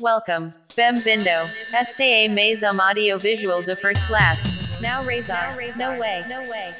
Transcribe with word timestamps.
Welcome. 0.00 0.52
Bem-vindo. 0.76 1.30
Este 1.72 2.02
é 2.02 2.28
mais 2.28 2.62
um 2.62 2.80
audiovisual 2.80 3.62
de 3.62 3.74
first 3.76 4.06
class. 4.06 4.44
Now 4.80 5.02
Razor. 5.02 5.54
No 5.76 5.98
way. 5.98 6.22
No 6.28 6.42
way. 6.50 6.74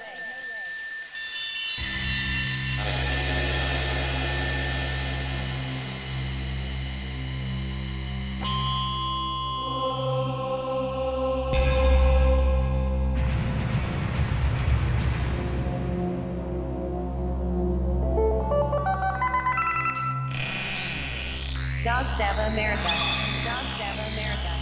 Dog 21.87 22.05
Sava 22.19 22.47
America. 22.47 22.91
Dog 23.45 23.67
Sava 23.79 24.07
America. 24.09 24.56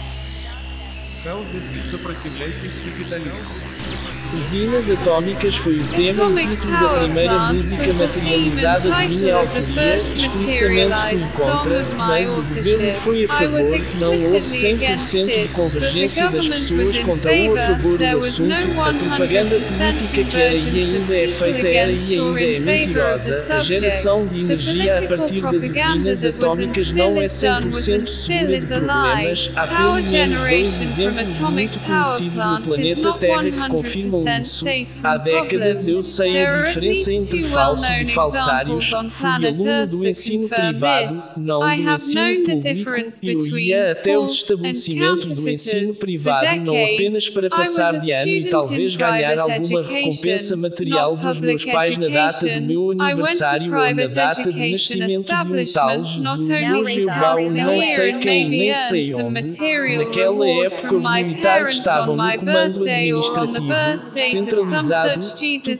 Usinas 4.33 4.89
Atômicas 4.89 5.55
foi 5.55 5.77
o 5.77 5.83
tema 5.87 6.41
e 6.41 6.47
título 6.47 6.71
da 6.71 6.89
primeira 6.99 7.53
música 7.53 7.93
materializada 7.93 8.91
de 8.91 9.15
minha 9.15 9.35
autoria, 9.35 9.97
explicitamente 9.97 11.17
fui 11.17 11.43
contra, 11.45 11.85
mas 11.95 12.29
o 12.29 12.41
governo 12.41 12.93
foi 12.95 13.25
a 13.25 13.27
favor, 13.29 13.81
não 13.99 14.11
houve 14.11 14.41
100% 14.41 15.25
de 15.25 15.47
convergência 15.49 16.29
das 16.29 16.47
pessoas 16.47 16.99
contra 16.99 17.31
ou 17.33 17.57
a 17.57 17.65
favor 17.67 17.97
do 17.97 18.25
assunto, 18.25 18.53
a 18.53 18.93
propaganda 18.93 19.59
política 19.59 20.23
que 20.23 20.37
era 20.37 20.53
e 20.55 20.95
ainda 20.95 21.17
é 21.17 21.27
feita 21.27 21.67
era 21.67 21.91
e 21.91 22.19
ainda 22.19 22.43
é 22.43 22.59
mentirosa, 22.59 23.53
a 23.53 23.59
geração 23.61 24.27
de 24.27 24.41
energia 24.41 24.99
a 24.99 25.01
partir 25.03 25.41
das 25.41 25.53
usinas 25.55 26.25
atômicas 26.25 26.91
não 26.91 27.21
é 27.21 27.25
100% 27.27 28.07
segura 28.07 28.59
de 28.59 28.67
problemas, 28.67 29.51
há 29.55 29.67
pelo 29.67 29.93
menos 29.93 30.39
dois 30.39 30.81
exemplos 30.81 31.14
muito 31.51 31.79
conhecidos 31.79 32.45
no 32.45 32.61
planeta 32.61 33.13
Terra 33.13 33.43
que 33.43 33.69
confirmam 33.69 34.23
isso. 34.39 34.65
Há 35.03 35.17
décadas 35.17 35.87
eu 35.87 36.03
sei 36.03 36.45
a 36.45 36.63
diferença 36.63 37.13
entre 37.13 37.43
falsos 37.43 37.89
e 38.01 38.05
falsários. 38.07 38.91
Fui 39.09 39.29
aluno 39.29 39.87
do 39.87 40.07
ensino 40.07 40.49
privado, 40.49 41.23
não 41.37 41.59
do 41.59 41.91
ensino 41.91 42.45
público. 42.45 42.89
Eu 43.23 43.59
ia 43.59 43.91
até 43.91 44.17
os 44.17 44.31
estabelecimentos 44.31 45.31
do 45.31 45.49
ensino 45.49 45.93
privado 45.95 46.61
não 46.61 46.73
apenas 46.73 47.29
para 47.29 47.49
passar 47.49 47.99
de 47.99 48.11
ano 48.11 48.27
e 48.27 48.49
talvez 48.49 48.95
ganhar 48.95 49.39
alguma 49.39 49.83
recompensa 49.83 50.55
material 50.55 51.15
dos 51.15 51.39
meus 51.39 51.65
pais 51.65 51.97
na 51.97 52.07
data 52.07 52.47
do 52.47 52.61
meu 52.61 52.91
aniversário 52.91 53.73
ou 53.73 53.95
na 53.95 54.07
data 54.07 54.51
de 54.51 54.71
nascimento 54.71 55.25
de 55.25 55.61
um 55.61 55.65
tal 55.73 56.03
Jesus 56.03 56.71
ou 56.75 56.85
Jeová 56.85 57.35
ou 57.35 57.51
não 57.51 57.81
sei 57.83 58.13
quem 58.13 58.49
nem 58.49 58.73
sei 58.73 59.13
onde. 59.13 59.57
Naquela 59.97 60.47
época 60.49 61.04
os 61.05 61.13
militares 61.13 61.69
estavam 61.69 62.15
no 62.15 62.37
comando 62.37 62.81
administrativo 62.81 63.73
centralizado, 64.13 65.21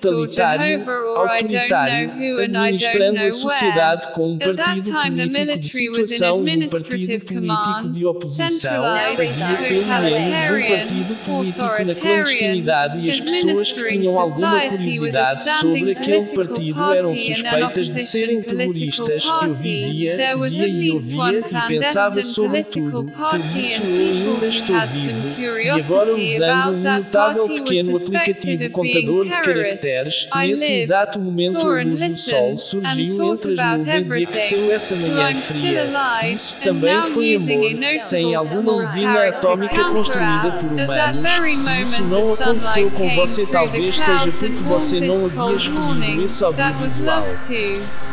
totalitário, 0.01 0.89
autoritário, 1.15 2.11
administrando 2.39 3.19
a 3.19 3.31
sociedade 3.31 4.13
com 4.13 4.33
um 4.33 4.37
partido 4.37 4.91
político 4.91 5.57
de 5.57 5.69
situação 5.69 6.47
e 6.47 6.65
um 6.65 6.69
partido 6.69 7.25
político 7.25 7.89
de 7.89 8.05
oposição. 8.05 8.85
Havia 8.85 9.25
pelo 9.67 9.85
menos 10.01 10.45
um 10.51 10.67
partido 10.67 11.15
político 11.25 11.85
na 11.85 11.95
clandestinidade 11.95 12.99
e 12.99 13.09
as 13.09 13.19
pessoas 13.19 13.71
que 13.71 13.87
tinham 13.87 14.19
alguma 14.19 14.61
curiosidade 14.61 15.43
sobre 15.59 15.91
aquele 15.91 16.25
partido 16.25 16.93
eram 16.93 17.15
suspeitas 17.15 17.87
de 17.87 18.01
serem 18.03 18.41
terroristas. 18.41 19.23
Eu 19.25 19.53
vivia, 19.53 20.17
via 20.49 20.67
e 20.67 20.91
ouvia 20.91 21.39
e 21.39 21.67
pensava 21.67 22.21
sobre 22.23 22.63
tudo. 22.63 23.11
Por 23.11 23.39
isso 23.39 23.81
eu 23.83 24.33
ainda 24.33 24.47
estou 24.47 24.79
vivo. 24.87 25.14
E 25.37 25.69
agora 25.69 26.13
usando 26.13 26.75
um 26.75 26.81
notável 26.81 27.47
pequeno 27.47 27.97
aplicativo 27.97 28.69
contador 28.71 29.25
de 29.25 29.31
caracteres, 29.31 30.27
nesse 30.35 30.73
exato 30.73 31.19
momento 31.19 31.57
a 31.57 31.83
luz 31.83 31.99
do 31.99 32.11
sol 32.17 32.57
surgiu 32.57 33.33
entre 33.33 33.59
as 33.59 33.85
nuvens 33.85 34.09
e 34.09 34.23
aqueceu 34.23 34.71
essa 34.71 34.95
manhã 34.95 35.35
fria. 35.35 35.85
Isso 36.33 36.55
também 36.63 37.01
foi 37.13 37.35
amor, 37.35 37.99
sem 37.99 38.35
alguma 38.35 38.73
usina 38.73 39.27
atômica 39.27 39.83
construída 39.85 40.51
por 40.59 40.71
humanos. 40.71 41.57
Se 41.59 41.81
isso 41.81 42.03
não 42.03 42.33
aconteceu 42.33 42.91
com 42.91 43.15
você, 43.15 43.45
talvez 43.45 43.99
seja 43.99 44.31
porque 44.31 44.63
você 44.63 44.99
não 44.99 45.25
havia 45.25 45.55
escolhido 45.57 46.25
esse 46.25 46.43
audiovisual. 46.43 47.25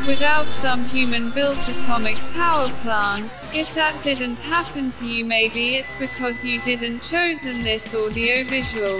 Without 0.04 0.50
some 0.60 0.82
human 0.82 1.30
built 1.30 1.68
atomic 1.68 2.16
power 2.34 2.68
plant, 2.82 3.40
if 3.54 3.72
that 3.76 3.94
didn't 4.02 4.40
happen 4.40 4.90
to 4.90 5.06
you, 5.06 5.24
maybe 5.24 5.76
it's 5.76 5.94
because 5.94 6.44
you 6.44 6.60
didn't 6.62 6.81
chosen 6.82 7.62
this 7.62 7.94
audio 7.94 8.42
visual. 8.42 8.98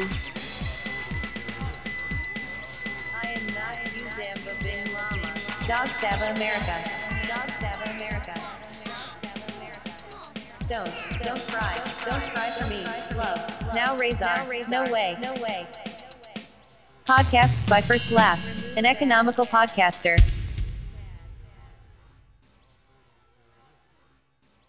I 3.13 3.27
am 3.27 3.47
not 3.49 3.75
Uzamba 3.99 4.55
bin 4.63 4.87
Lama. 4.95 5.35
Dog 5.67 5.89
Sava 5.89 6.27
America. 6.37 6.77
Dog 7.27 7.51
Sava 7.59 7.91
America. 7.97 8.35
Don't, 10.69 10.95
don't 11.25 11.45
cry. 11.49 11.75
Don't 12.05 12.23
cry 12.31 12.51
for 12.51 12.69
me. 12.69 12.85
Love. 13.17 13.75
Now 13.75 13.97
Razor. 13.97 14.33
No 14.69 14.85
way. 14.93 15.19
No 15.21 15.35
way. 15.43 15.67
Podcasts 17.05 17.69
by 17.69 17.81
First 17.81 18.07
Class, 18.07 18.49
an 18.77 18.87
economical 18.87 19.45
podcaster. 19.45 20.21